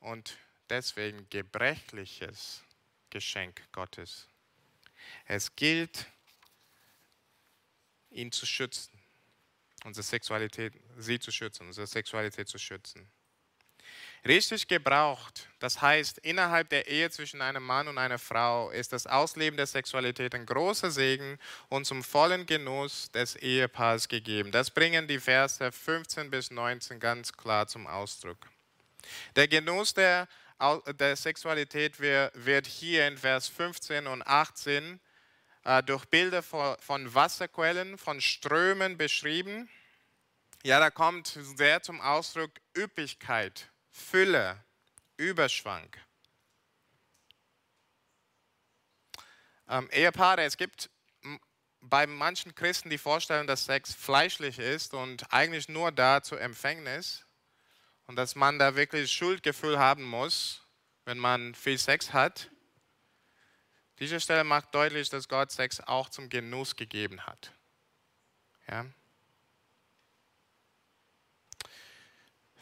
[0.00, 0.36] und
[0.68, 2.62] deswegen gebrechliches
[3.10, 4.28] Geschenk Gottes.
[5.26, 6.06] Es gilt,
[8.10, 8.92] ihn zu schützen,
[9.84, 13.10] unsere Sexualität, sie zu schützen, unsere Sexualität zu schützen.
[14.24, 19.08] Richtig gebraucht, das heißt innerhalb der Ehe zwischen einem Mann und einer Frau, ist das
[19.08, 24.52] Ausleben der Sexualität ein großer Segen und zum vollen Genuss des Ehepaars gegeben.
[24.52, 28.38] Das bringen die Verse 15 bis 19 ganz klar zum Ausdruck.
[29.34, 30.28] Der Genuss der
[30.86, 35.00] der Sexualität wird hier in Vers 15 und 18
[35.64, 39.68] äh, durch Bilder von Wasserquellen, von Strömen beschrieben.
[40.62, 44.64] Ja, da kommt sehr zum Ausdruck Üppigkeit, Fülle,
[45.16, 45.88] Überschwang.
[49.68, 50.90] Ähm, Ehepaare, es gibt
[51.80, 57.26] bei manchen Christen die Vorstellung, dass Sex fleischlich ist und eigentlich nur da zur Empfängnis
[58.06, 60.66] und dass man da wirklich Schuldgefühl haben muss,
[61.04, 62.50] wenn man viel Sex hat.
[63.98, 67.52] Diese Stelle macht deutlich, dass Gott Sex auch zum Genuss gegeben hat.
[68.68, 68.86] Ja?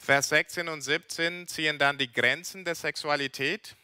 [0.02, 3.76] Vers 16 und 17 ziehen dann die Grenzen der Sexualität.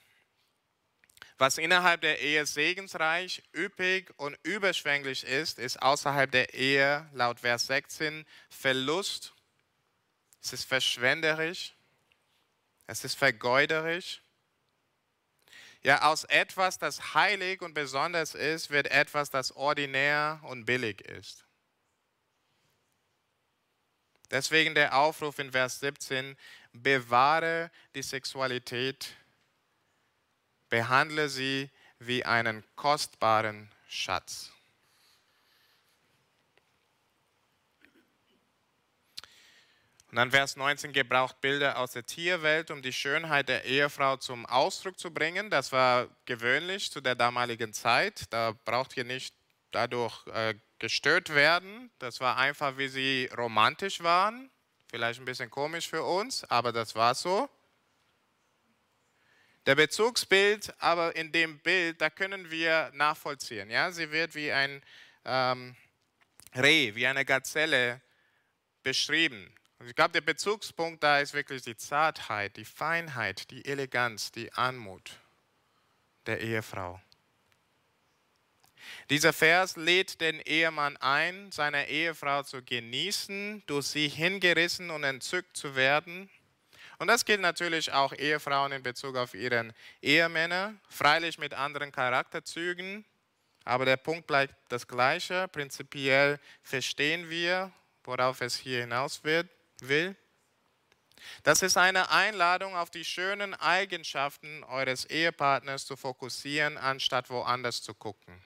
[1.37, 7.67] Was innerhalb der Ehe segensreich, üppig und überschwänglich ist, ist außerhalb der Ehe laut Vers
[7.67, 9.35] 16 Verlust,
[10.43, 11.75] es ist verschwenderisch,
[12.87, 14.23] es ist vergeuderisch.
[15.83, 21.46] Ja, aus etwas, das heilig und besonders ist, wird etwas, das ordinär und billig ist.
[24.31, 26.37] Deswegen der Aufruf in Vers 17,
[26.73, 29.15] bewahre die Sexualität,
[30.69, 34.53] behandle sie wie einen kostbaren Schatz.
[40.11, 44.47] Und dann Vers 19 gebraucht Bilder aus der Tierwelt, um die Schönheit der Ehefrau zum
[44.47, 45.51] Ausdruck zu bringen.
[45.51, 48.25] Das war gewöhnlich zu der damaligen Zeit.
[48.31, 49.35] Da braucht ihr nicht
[49.73, 51.91] dadurch äh, gestört werden.
[51.99, 54.51] Das war einfach, wie sie romantisch waren.
[54.89, 57.49] Vielleicht ein bisschen komisch für uns, aber das war so.
[59.67, 63.69] Der Bezugsbild, aber in dem Bild, da können wir nachvollziehen.
[63.69, 63.91] Ja?
[63.91, 64.81] Sie wird wie ein
[65.25, 65.75] ähm,
[66.55, 68.01] Reh, wie eine Gazelle
[68.85, 69.53] beschrieben.
[69.79, 74.53] Und ich glaube, der Bezugspunkt da ist wirklich die Zartheit, die Feinheit, die Eleganz, die
[74.53, 75.19] Anmut
[76.27, 77.01] der Ehefrau.
[79.09, 85.57] Dieser Vers lädt den Ehemann ein, seine Ehefrau zu genießen, durch sie hingerissen und entzückt
[85.57, 86.29] zu werden.
[86.99, 93.05] Und das gilt natürlich auch Ehefrauen in Bezug auf ihren Ehemänner, freilich mit anderen Charakterzügen,
[93.65, 95.49] aber der Punkt bleibt das gleiche.
[95.49, 97.73] Prinzipiell verstehen wir,
[98.05, 99.49] worauf es hier hinaus wird,
[99.81, 100.17] will.
[101.43, 107.95] Das ist eine Einladung, auf die schönen Eigenschaften eures Ehepartners zu fokussieren, anstatt woanders zu
[107.95, 108.43] gucken.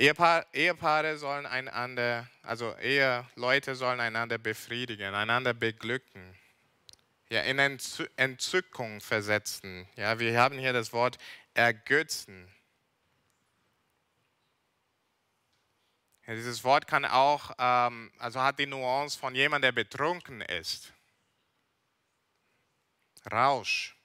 [0.00, 6.34] Ehepaar, Ehepaare sollen einander, also Eheleute sollen einander befriedigen, einander beglücken,
[7.28, 7.58] ja, in
[8.16, 9.86] Entzückung versetzen.
[9.96, 11.18] Ja, wir haben hier das Wort
[11.52, 12.50] ergötzen.
[16.26, 20.94] Ja, dieses Wort kann auch, ähm, also hat die Nuance von jemandem, der betrunken ist.
[23.30, 23.99] Rausch.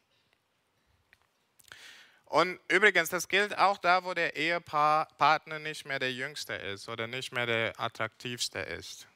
[2.25, 7.07] Und übrigens, das gilt auch da, wo der Ehepartner nicht mehr der Jüngste ist oder
[7.07, 9.07] nicht mehr der Attraktivste ist.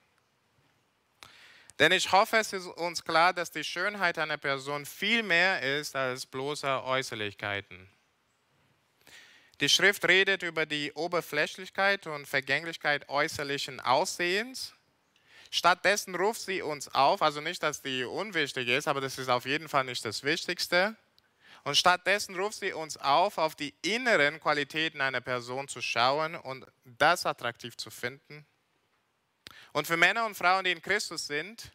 [1.79, 5.95] Denn ich hoffe, es ist uns klar, dass die Schönheit einer Person viel mehr ist
[5.95, 7.89] als bloße Äußerlichkeiten.
[9.61, 14.73] Die Schrift redet über die Oberflächlichkeit und Vergänglichkeit äußerlichen Aussehens.
[15.51, 19.45] Stattdessen ruft sie uns auf, also nicht, dass die unwichtig ist, aber das ist auf
[19.45, 20.95] jeden Fall nicht das Wichtigste,
[21.69, 26.65] und stattdessen ruft sie uns auf, auf die inneren Qualitäten einer Person zu schauen und
[26.83, 28.47] das attraktiv zu finden.
[29.71, 31.71] Und für Männer und Frauen, die in Christus sind,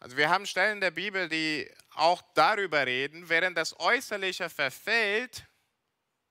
[0.00, 5.46] also wir haben Stellen der Bibel, die auch darüber reden, während das Äußerliche verfällt,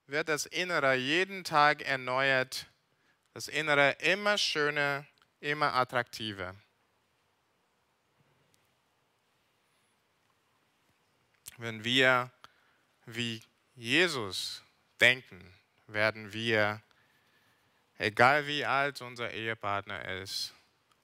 [0.08, 2.66] wird das Innere jeden Tag erneuert,
[3.34, 5.06] das Innere immer schöner,
[5.40, 6.54] immer attraktiver.
[11.58, 12.30] Wenn wir
[13.15, 13.41] wie
[13.76, 14.63] Jesus
[15.00, 15.41] denken,
[15.88, 16.82] werden wir,
[17.97, 20.54] egal wie alt unser Ehepartner ist,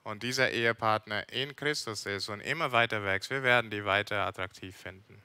[0.07, 4.75] und dieser Ehepartner in Christus ist und immer weiter wächst, wir werden die weiter attraktiv
[4.75, 5.21] finden.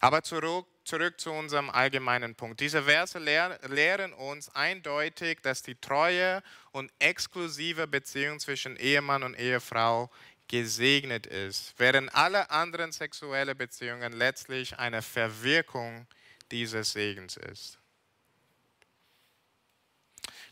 [0.00, 2.60] Aber zurück, zurück zu unserem allgemeinen Punkt.
[2.60, 9.38] Diese Verse lehr, lehren uns eindeutig, dass die treue und exklusive Beziehung zwischen Ehemann und
[9.38, 10.10] Ehefrau
[10.48, 16.06] gesegnet ist, während alle anderen sexuelle Beziehungen letztlich eine Verwirkung
[16.50, 17.78] dieses Segens ist.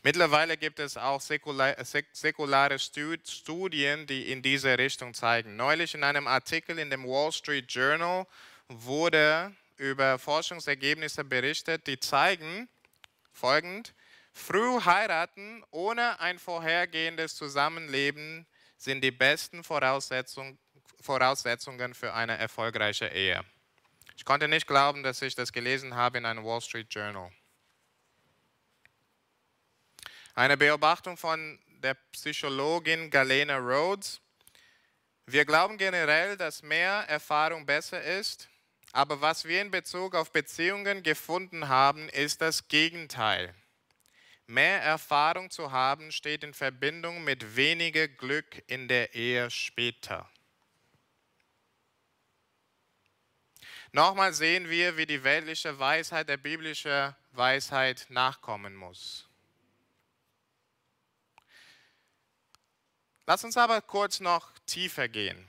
[0.02, 5.56] Mittlerweile gibt es auch säkulare Studien, die in diese Richtung zeigen.
[5.56, 8.26] Neulich in einem Artikel in dem Wall Street Journal
[8.68, 12.68] wurde über Forschungsergebnisse berichtet, die zeigen
[13.32, 13.94] folgend,
[14.32, 20.58] früh heiraten ohne ein vorhergehendes Zusammenleben sind die besten Voraussetzungen,
[21.00, 23.44] Voraussetzungen für eine erfolgreiche Ehe.
[24.16, 27.30] Ich konnte nicht glauben, dass ich das gelesen habe in einem Wall Street Journal.
[30.34, 34.20] Eine Beobachtung von der Psychologin Galena Rhodes.
[35.26, 38.48] Wir glauben generell, dass mehr Erfahrung besser ist,
[38.92, 43.54] aber was wir in Bezug auf Beziehungen gefunden haben, ist das Gegenteil.
[44.48, 50.30] Mehr Erfahrung zu haben steht in Verbindung mit weniger Glück in der Ehe später.
[53.90, 59.28] Nochmal sehen wir, wie die weltliche Weisheit der biblischen Weisheit nachkommen muss.
[63.26, 65.48] Lass uns aber kurz noch tiefer gehen.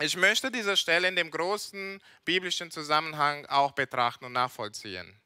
[0.00, 5.21] Ich möchte diese Stelle in dem großen biblischen Zusammenhang auch betrachten und nachvollziehen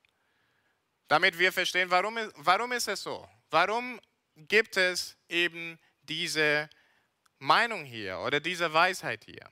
[1.08, 3.28] damit wir verstehen, warum, warum ist es so?
[3.50, 4.00] Warum
[4.36, 6.68] gibt es eben diese
[7.38, 9.50] Meinung hier oder diese Weisheit hier?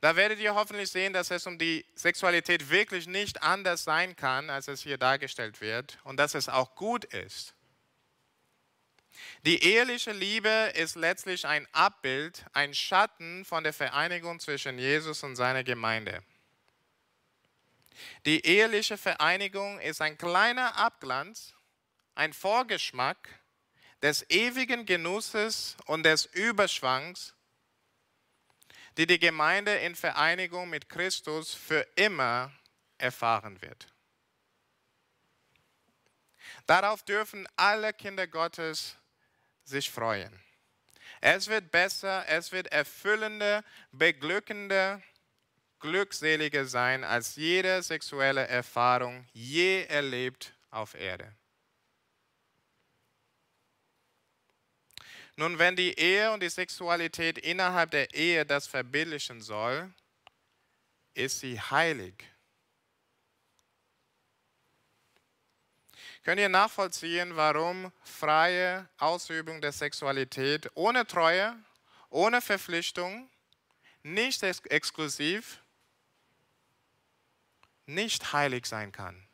[0.00, 4.50] Da werdet ihr hoffentlich sehen, dass es um die Sexualität wirklich nicht anders sein kann,
[4.50, 7.54] als es hier dargestellt wird und dass es auch gut ist.
[9.44, 15.36] Die eheliche Liebe ist letztlich ein Abbild, ein Schatten von der Vereinigung zwischen Jesus und
[15.36, 16.22] seiner Gemeinde.
[18.26, 21.54] Die eheliche Vereinigung ist ein kleiner Abglanz,
[22.14, 23.28] ein Vorgeschmack
[24.02, 27.34] des ewigen Genusses und des Überschwangs,
[28.96, 32.52] die die Gemeinde in Vereinigung mit Christus für immer
[32.98, 33.88] erfahren wird.
[36.66, 38.96] Darauf dürfen alle Kinder Gottes
[39.64, 40.42] sich freuen.
[41.20, 45.02] Es wird besser, es wird erfüllender, beglückender
[45.82, 51.34] glückseliger sein als jede sexuelle Erfahrung je erlebt auf Erde.
[55.36, 59.92] Nun, wenn die Ehe und die Sexualität innerhalb der Ehe das verbildlichen soll,
[61.14, 62.14] ist sie heilig.
[66.22, 71.56] Könnt ihr nachvollziehen, warum freie Ausübung der Sexualität ohne Treue,
[72.10, 73.28] ohne Verpflichtung,
[74.04, 75.61] nicht ex exklusiv,
[77.94, 79.28] nicht heilig sein kann.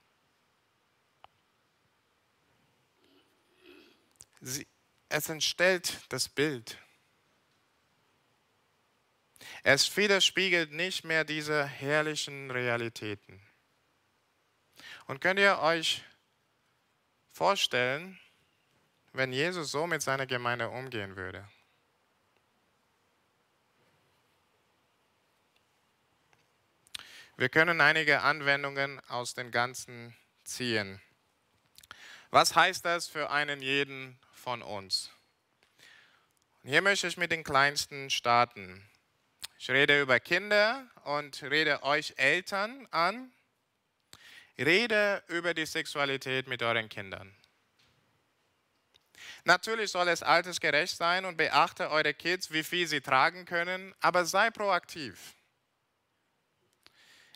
[4.41, 4.67] Sie,
[5.09, 6.79] es entstellt das Bild.
[9.63, 13.41] Es widerspiegelt nicht mehr diese herrlichen Realitäten.
[15.07, 16.05] Und könnt ihr euch
[17.31, 18.19] vorstellen,
[19.13, 21.49] wenn Jesus so mit seiner Gemeinde umgehen würde?
[27.39, 31.01] Wir können einige Anwendungen aus den Ganzen ziehen.
[32.31, 35.13] Was heißt das für einen jeden von uns?
[36.65, 38.85] Hier möchte ich mit den Kleinsten starten.
[39.57, 43.31] Ich rede über Kinder und rede euch Eltern an.
[44.59, 47.33] Rede über die Sexualität mit euren Kindern.
[49.45, 54.25] Natürlich soll es altersgerecht sein und beachte eure Kids, wie viel sie tragen können, aber
[54.25, 55.38] sei proaktiv.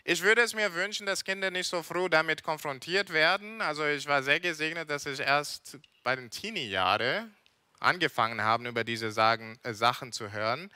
[0.05, 3.61] Ich würde es mir wünschen, dass Kinder nicht so früh damit konfrontiert werden.
[3.61, 7.33] Also ich war sehr gesegnet, dass ich erst bei den Teenie-Jahren
[7.79, 10.71] angefangen habe, über diese Sagen, äh, Sachen zu hören.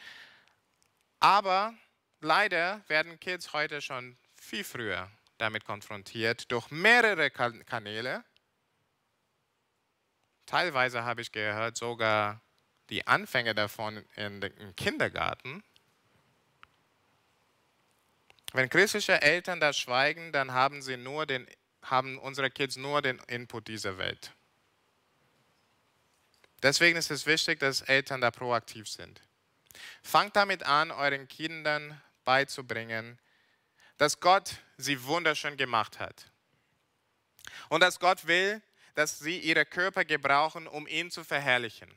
[1.19, 1.73] Aber
[2.21, 8.23] leider werden Kids heute schon viel früher damit konfrontiert, durch mehrere Kanäle.
[10.45, 12.41] Teilweise habe ich gehört, sogar
[12.89, 15.63] die Anfänge davon im Kindergarten.
[18.53, 21.47] Wenn christliche Eltern da schweigen, dann haben, sie nur den,
[21.81, 24.31] haben unsere Kids nur den Input dieser Welt.
[26.63, 29.21] Deswegen ist es wichtig, dass Eltern da proaktiv sind.
[30.01, 33.19] Fangt damit an, euren Kindern beizubringen,
[33.97, 36.31] dass Gott sie wunderschön gemacht hat.
[37.69, 38.62] Und dass Gott will,
[38.95, 41.91] dass sie ihre Körper gebrauchen, um ihn zu verherrlichen.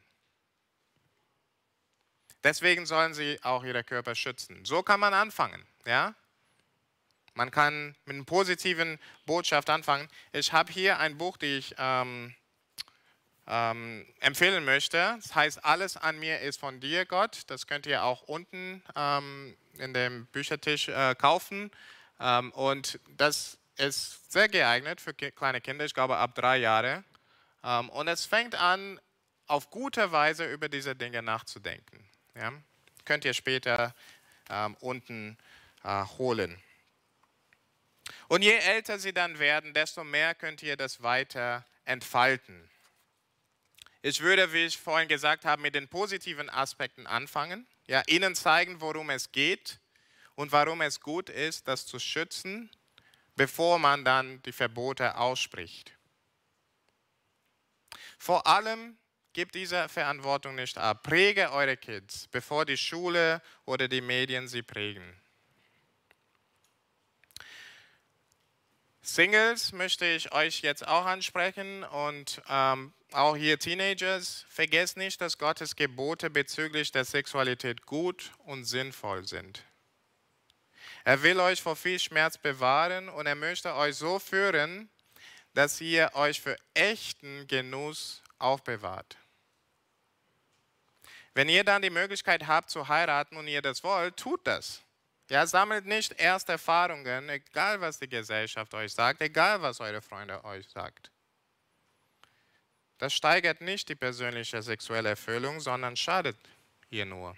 [2.43, 4.65] Deswegen sollen sie auch ihre Körper schützen.
[4.65, 5.67] So kann man anfangen.
[5.85, 6.15] Ja?
[7.35, 10.09] Man kann mit einer positiven Botschaft anfangen.
[10.33, 12.35] Ich habe hier ein Buch, das ich ähm,
[13.47, 15.19] ähm, empfehlen möchte.
[15.23, 17.43] Das heißt, alles an mir ist von dir, Gott.
[17.49, 21.71] Das könnt ihr auch unten ähm, in dem Büchertisch äh, kaufen.
[22.21, 27.05] Ähm, und das ist sehr geeignet für kleine Kinder, ich glaube ab drei Jahre.
[27.65, 29.01] Ähm, und es fängt an,
[29.47, 32.09] auf gute Weise über diese Dinge nachzudenken.
[32.37, 32.53] Ja?
[33.05, 33.95] Könnt ihr später
[34.49, 35.37] ähm, unten
[35.83, 36.57] äh, holen.
[38.31, 42.71] Und je älter sie dann werden, desto mehr könnt ihr das weiter entfalten.
[44.03, 48.81] Ich würde, wie ich vorhin gesagt habe, mit den positiven Aspekten anfangen, ja, ihnen zeigen,
[48.81, 49.81] worum es geht
[50.37, 52.71] und warum es gut ist, das zu schützen,
[53.35, 55.93] bevor man dann die Verbote ausspricht.
[58.17, 58.97] Vor allem
[59.33, 61.03] gebt diese Verantwortung nicht ab.
[61.03, 65.21] Präge eure Kids, bevor die Schule oder die Medien sie prägen.
[69.15, 74.45] Singles möchte ich euch jetzt auch ansprechen und ähm, auch hier Teenagers.
[74.49, 79.65] Vergesst nicht, dass Gottes Gebote bezüglich der Sexualität gut und sinnvoll sind.
[81.03, 84.89] Er will euch vor viel Schmerz bewahren und er möchte euch so führen,
[85.55, 89.17] dass ihr euch für echten Genuss aufbewahrt.
[91.35, 94.83] Wenn ihr dann die Möglichkeit habt zu heiraten und ihr das wollt, tut das.
[95.31, 100.43] Ja, sammelt nicht erst Erfahrungen, egal was die Gesellschaft euch sagt, egal was eure Freunde
[100.45, 101.13] euch sagt.
[102.99, 106.37] Das steigert nicht die persönliche sexuelle Erfüllung, sondern schadet
[106.91, 107.37] ihr nur.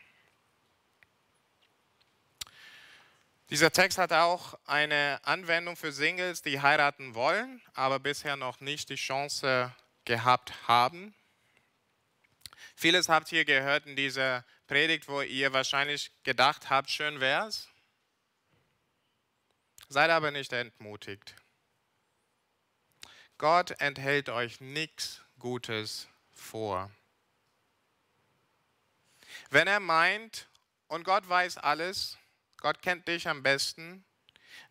[3.51, 8.89] Dieser Text hat auch eine Anwendung für Singles, die heiraten wollen, aber bisher noch nicht
[8.89, 9.71] die Chance
[10.07, 11.15] gehabt haben.
[12.75, 17.69] Vieles habt ihr gehört in dieser Predigt, wo ihr wahrscheinlich gedacht habt, schön wär's.
[19.93, 21.35] Seid aber nicht entmutigt.
[23.37, 26.91] Gott enthält euch nichts Gutes vor.
[29.51, 30.49] Wenn er meint,
[30.89, 32.17] und Gott weiß alles,
[32.57, 34.03] Gott kennt dich am besten,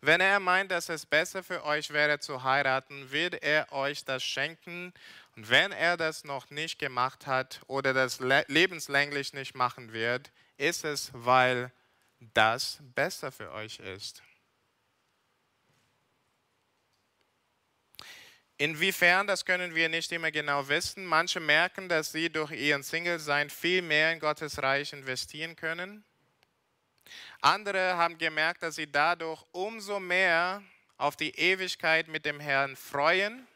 [0.00, 4.24] wenn er meint, dass es besser für euch wäre zu heiraten, wird er euch das
[4.24, 4.92] schenken.
[5.36, 10.84] Und wenn er das noch nicht gemacht hat oder das lebenslänglich nicht machen wird, ist
[10.84, 11.70] es, weil
[12.18, 14.20] das besser für euch ist.
[18.58, 21.04] Inwiefern, das können wir nicht immer genau wissen.
[21.04, 26.04] Manche merken, dass sie durch ihren Single-Sein viel mehr in Gottes Reich investieren können.
[27.40, 30.62] Andere haben gemerkt, dass sie dadurch umso mehr
[30.96, 33.46] auf die Ewigkeit mit dem Herrn freuen,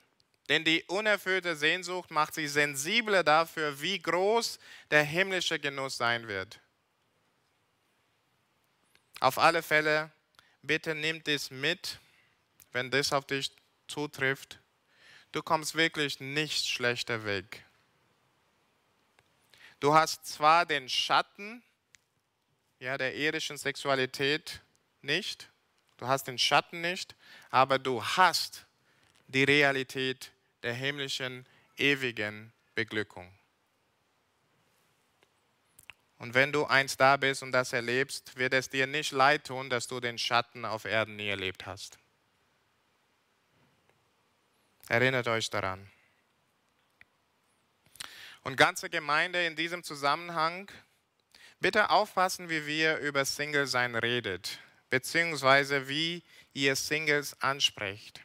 [0.49, 4.59] denn die unerfüllte Sehnsucht macht sie sensibler dafür, wie groß
[4.91, 6.61] der himmlische Genuss sein wird.
[9.21, 10.11] Auf alle Fälle,
[10.63, 11.99] bitte nehmt es mit,
[12.73, 13.51] wenn das auf dich
[13.87, 14.59] zutrifft
[15.33, 17.65] du kommst wirklich nicht schlechter weg.
[19.81, 21.63] Du hast zwar den Schatten
[22.79, 24.61] ja, der irdischen Sexualität
[25.03, 25.49] nicht,
[25.97, 27.15] du hast den Schatten nicht,
[27.51, 28.67] aber du hast
[29.29, 30.31] die Realität
[30.63, 31.47] der himmlischen,
[31.77, 33.33] ewigen Beglückung.
[36.19, 39.69] Und wenn du eins da bist und das erlebst, wird es dir nicht leid tun,
[39.69, 41.99] dass du den Schatten auf Erden nie erlebt hast.
[44.89, 45.91] Erinnert euch daran.
[48.43, 50.71] Und ganze Gemeinde in diesem Zusammenhang,
[51.59, 56.23] bitte aufpassen, wie wir über Single-Sein redet, beziehungsweise wie
[56.53, 58.21] ihr Singles ansprecht.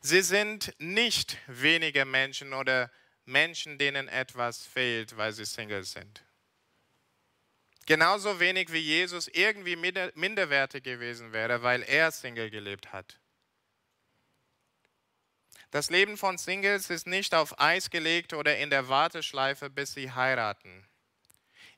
[0.00, 2.90] Sie sind nicht wenige Menschen oder
[3.24, 6.24] Menschen, denen etwas fehlt, weil sie Single sind.
[7.86, 13.19] Genauso wenig wie Jesus irgendwie minderwertig gewesen wäre, weil er Single gelebt hat.
[15.70, 20.10] Das Leben von Singles ist nicht auf Eis gelegt oder in der Warteschleife, bis sie
[20.10, 20.84] heiraten.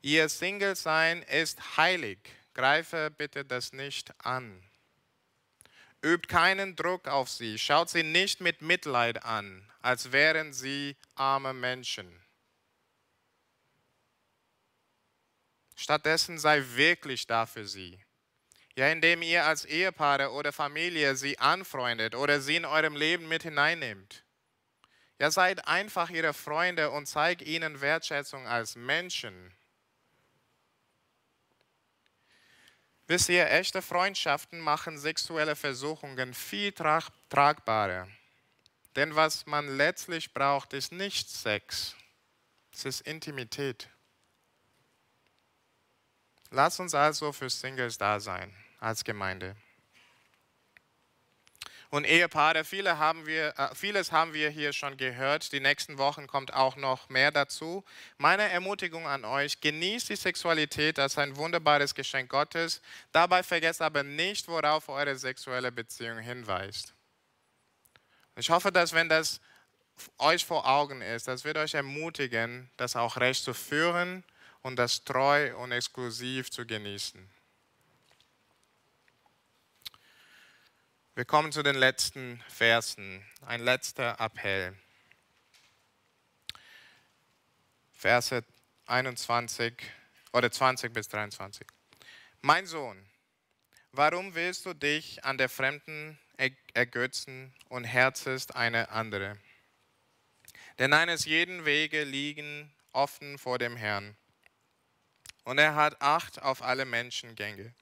[0.01, 2.19] Ihr Single-Sein ist heilig.
[2.53, 4.63] Greife bitte das nicht an.
[6.03, 7.57] Übt keinen Druck auf sie.
[7.57, 12.19] Schaut sie nicht mit Mitleid an, als wären sie arme Menschen.
[15.75, 17.99] Stattdessen sei wirklich da für sie.
[18.75, 23.43] Ja, indem ihr als Ehepaare oder Familie sie anfreundet oder sie in eurem Leben mit
[23.43, 24.23] hineinnehmt.
[25.19, 29.53] Ja, seid einfach ihre Freunde und zeigt ihnen Wertschätzung als Menschen.
[33.05, 38.07] Wisst ihr, echte Freundschaften machen sexuelle Versuchungen viel trag tragbarer.
[38.95, 41.95] Denn was man letztlich braucht, ist nicht Sex,
[42.71, 43.89] es ist Intimität.
[46.49, 49.55] Lass uns also für Singles da sein als Gemeinde.
[51.89, 55.51] Und Ehepaare, viele haben wir, äh, vieles haben wir hier schon gehört.
[55.51, 57.83] Die nächsten Wochen kommt auch noch mehr dazu.
[58.17, 62.81] Meine Ermutigung an euch, genießt die Sexualität als ein wunderbares Geschenk Gottes.
[63.11, 66.95] Dabei vergesst aber nicht, worauf eure sexuelle Beziehung hinweist.
[68.37, 69.39] Ich hoffe, dass wenn das
[70.17, 74.23] euch vor Augen ist, das wird euch ermutigen, das auch recht zu führen
[74.63, 77.29] und das treu und exklusiv zu genießen.
[81.15, 83.23] Wir kommen zu den letzten Versen.
[83.45, 84.75] Ein letzter Appell.
[87.91, 88.43] Verse
[88.87, 89.75] 21
[90.31, 91.67] oder 20 bis 23.
[92.41, 92.97] Mein Sohn,
[93.91, 96.17] warum willst du dich an der Fremden
[96.73, 99.37] ergötzen und herzest eine andere?
[100.79, 104.17] Denn eines jeden Wege liegen offen vor dem Herrn.
[105.43, 107.75] Und er hat Acht auf alle Menschengänge.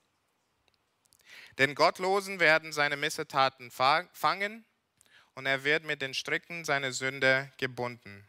[1.62, 4.66] Denn Gottlosen werden seine Missetaten fangen
[5.36, 8.28] und er wird mit den Stricken seiner Sünde gebunden.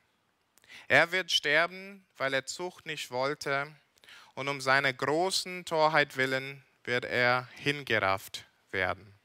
[0.87, 3.75] Er wird sterben, weil er Zucht nicht wollte
[4.35, 9.19] und um seiner großen Torheit willen wird er hingerafft werden.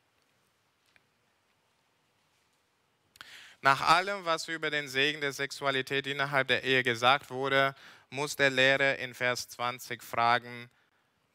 [3.59, 7.75] Nach allem, was über den Segen der Sexualität innerhalb der Ehe gesagt wurde,
[8.09, 10.69] muss der Lehrer in Vers 20 fragen,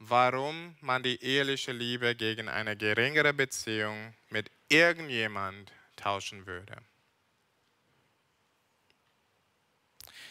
[0.09, 6.77] warum man die eheliche Liebe gegen eine geringere Beziehung mit irgendjemand tauschen würde.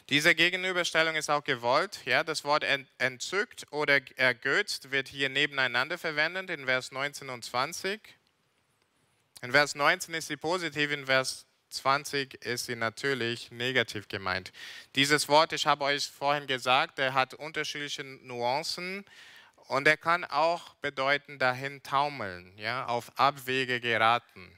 [0.09, 2.01] Diese Gegenüberstellung ist auch gewollt.
[2.05, 2.65] Ja, das Wort
[2.97, 8.01] entzückt oder ergötzt wird hier nebeneinander verwendet in Vers 19 und 20.
[9.41, 14.51] In Vers 19 ist sie positiv, in Vers 20 ist sie natürlich negativ gemeint.
[14.95, 19.05] Dieses Wort, ich habe euch vorhin gesagt, der hat unterschiedliche Nuancen
[19.71, 24.51] und er kann auch bedeuten dahin taumeln, ja, auf Abwege geraten.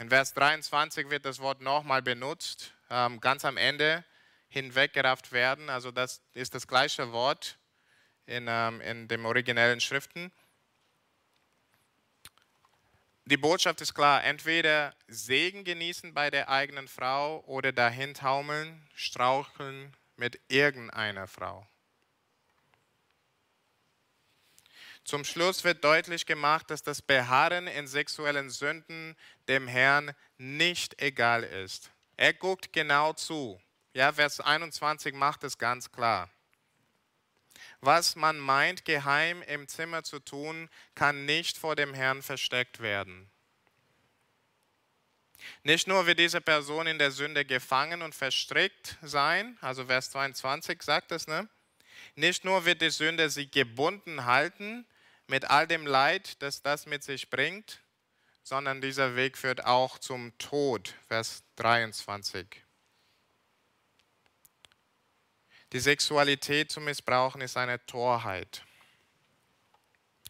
[0.00, 4.04] In Vers 23 wird das Wort nochmal benutzt, ähm, ganz am Ende
[4.48, 5.70] hinweggerafft werden.
[5.70, 7.60] Also das ist das gleiche Wort
[8.26, 10.32] in, ähm, in den originellen Schriften.
[13.26, 19.96] Die Botschaft ist klar, entweder Segen genießen bei der eigenen Frau oder dahin taumeln, straucheln
[20.16, 21.68] mit irgendeiner Frau.
[25.04, 29.14] Zum Schluss wird deutlich gemacht, dass das Beharren in sexuellen Sünden
[29.48, 31.90] dem Herrn nicht egal ist.
[32.16, 33.60] Er guckt genau zu.
[33.92, 36.30] Ja, Vers 21 macht es ganz klar.
[37.80, 43.30] Was man meint, geheim im Zimmer zu tun, kann nicht vor dem Herrn versteckt werden.
[45.64, 50.82] Nicht nur wird diese Person in der Sünde gefangen und verstrickt sein, also Vers 22
[50.82, 51.46] sagt es, ne?
[52.16, 54.86] Nicht nur wird die Sünde sie gebunden halten
[55.26, 57.80] mit all dem Leid, das das mit sich bringt,
[58.42, 62.46] sondern dieser Weg führt auch zum Tod, Vers 23.
[65.72, 68.62] Die Sexualität zu missbrauchen ist eine Torheit.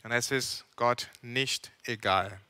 [0.02, 2.40] Und es ist Gott nicht egal.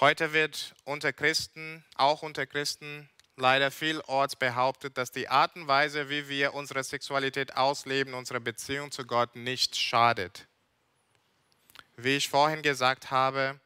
[0.00, 6.08] Heute wird unter Christen, auch unter Christen, leider vielorts behauptet, dass die Art und Weise,
[6.08, 10.46] wie wir unsere Sexualität ausleben, unsere Beziehung zu Gott nicht schadet.
[11.96, 13.58] Wie ich vorhin gesagt habe,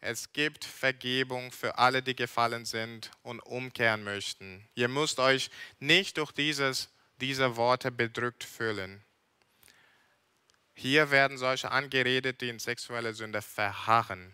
[0.00, 4.68] es gibt Vergebung für alle, die gefallen sind und umkehren möchten.
[4.74, 5.50] Ihr müsst euch
[5.80, 6.88] nicht durch dieses,
[7.20, 9.02] diese Worte bedrückt fühlen.
[10.74, 14.32] Hier werden solche angeredet, die in sexuelle Sünde verharren.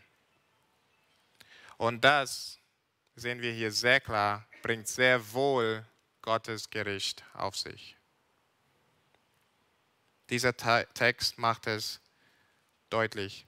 [1.79, 2.59] Und das
[3.17, 5.85] sehen wir hier sehr klar, bringt sehr wohl
[6.23, 7.99] Gottes Gericht auf sich.
[10.31, 12.01] Dieser Text macht es
[12.89, 13.47] deutlich.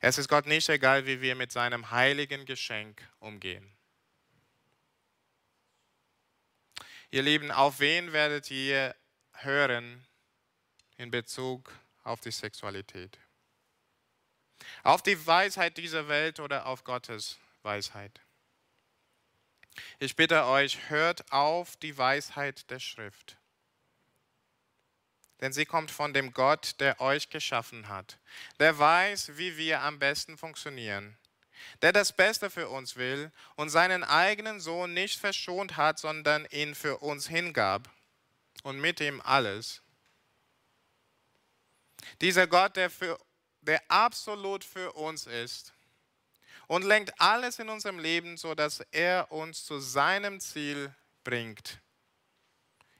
[0.00, 3.68] Es ist Gott nicht egal, wie wir mit seinem heiligen Geschenk umgehen.
[7.10, 8.94] Ihr Lieben, auf wen werdet ihr
[9.32, 10.06] hören
[10.96, 11.72] in Bezug
[12.04, 13.18] auf die Sexualität?
[14.84, 18.21] Auf die Weisheit dieser Welt oder auf Gottes Weisheit?
[19.98, 23.36] Ich bitte euch, hört auf die Weisheit der Schrift
[25.42, 28.16] denn sie kommt von dem Gott, der euch geschaffen hat.
[28.60, 31.18] Der weiß, wie wir am besten funktionieren.
[31.82, 36.76] Der das Beste für uns will und seinen eigenen Sohn nicht verschont hat, sondern ihn
[36.76, 37.90] für uns hingab
[38.62, 39.82] und mit ihm alles.
[42.20, 43.18] Dieser Gott, der, für,
[43.62, 45.72] der absolut für uns ist
[46.72, 51.82] und lenkt alles in unserem Leben, sodass er uns zu seinem Ziel bringt.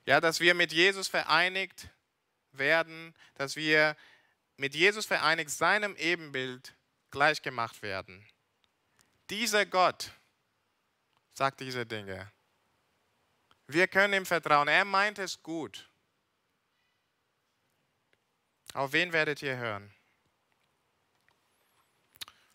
[0.05, 1.89] Ja, dass wir mit Jesus vereinigt
[2.51, 3.97] werden, dass wir
[4.59, 6.75] mit Jesus vereinigt seinem Ebenbild
[7.11, 8.29] gleichgemacht werden.
[9.31, 10.11] Dieser Gott
[11.33, 12.31] sagt diese Dinge.
[13.68, 14.68] Wir können ihm vertrauen.
[14.68, 15.89] Er meint es gut.
[18.75, 19.95] Auf wen werdet ihr hören?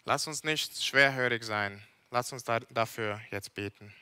[0.08, 1.86] Lass uns nicht schwerhörig sein.
[2.12, 3.94] Lass uns dafür jetzt beten.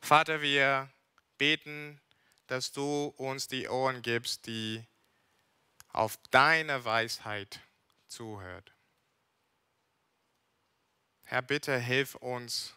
[0.00, 0.88] Vater, wir
[1.36, 2.00] beten
[2.48, 4.84] dass du uns die Ohren gibst, die
[5.92, 7.60] auf deine Weisheit
[8.06, 8.72] zuhört.
[11.24, 12.74] Herr, bitte hilf uns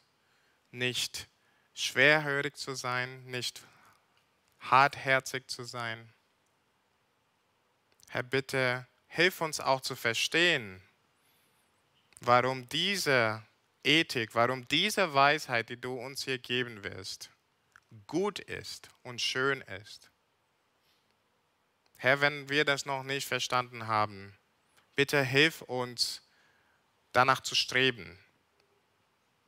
[0.71, 1.29] nicht
[1.73, 3.61] schwerhörig zu sein, nicht
[4.59, 6.11] hartherzig zu sein.
[8.09, 10.81] Herr, bitte hilf uns auch zu verstehen,
[12.21, 13.43] warum diese
[13.83, 17.29] Ethik, warum diese Weisheit, die du uns hier geben wirst,
[18.07, 20.09] gut ist und schön ist.
[21.97, 24.33] Herr, wenn wir das noch nicht verstanden haben,
[24.95, 26.21] bitte hilf uns,
[27.11, 28.17] danach zu streben.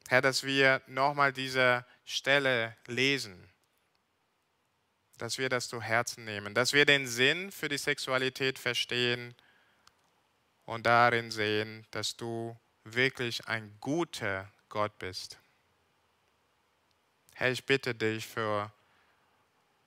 [0.09, 3.49] Herr, dass wir nochmal diese Stelle lesen,
[5.17, 9.33] dass wir das zu Herzen nehmen, dass wir den Sinn für die Sexualität verstehen
[10.65, 15.37] und darin sehen, dass du wirklich ein guter Gott bist.
[17.33, 18.71] Herr, ich bitte dich für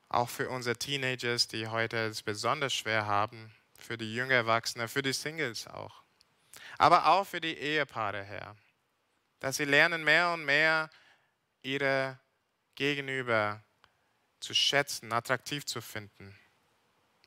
[0.08, 5.02] auch für unsere Teenagers, die heute es besonders schwer haben, für die jünger Erwachsenen, für
[5.02, 6.02] die Singles auch.
[6.78, 8.56] Aber auch für die Ehepaare, Herr.
[9.40, 10.90] Dass sie lernen mehr und mehr
[11.62, 12.18] ihre
[12.74, 13.62] Gegenüber
[14.40, 16.38] zu schätzen, attraktiv zu finden.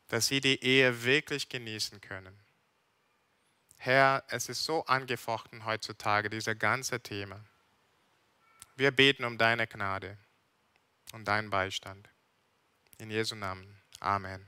[0.07, 2.39] Dass sie die Ehe wirklich genießen können.
[3.81, 7.39] Herr, es ist so angefochten heutzutage, dieser ganze Thema.
[8.75, 10.17] Wir beten um deine Gnade
[11.13, 12.09] und deinen Beistand.
[12.97, 13.81] In Jesu Namen.
[14.01, 14.45] Amen.